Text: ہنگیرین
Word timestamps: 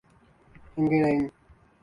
ہنگیرین 0.73 1.21